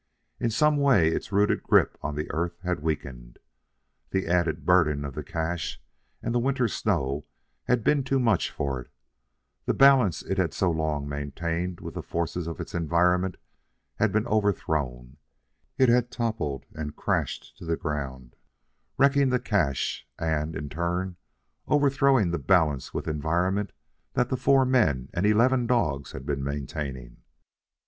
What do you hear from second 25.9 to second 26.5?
had been